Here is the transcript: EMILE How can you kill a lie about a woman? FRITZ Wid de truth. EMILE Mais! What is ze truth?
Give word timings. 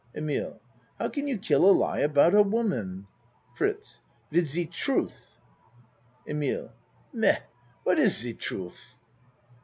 EMILE 0.17 0.59
How 0.97 1.09
can 1.09 1.27
you 1.27 1.37
kill 1.37 1.63
a 1.63 1.69
lie 1.71 1.99
about 1.99 2.33
a 2.33 2.41
woman? 2.41 3.05
FRITZ 3.53 4.01
Wid 4.31 4.47
de 4.47 4.65
truth. 4.65 5.37
EMILE 6.27 6.73
Mais! 7.13 7.41
What 7.83 7.99
is 7.99 8.17
ze 8.17 8.33
truth? 8.33 8.97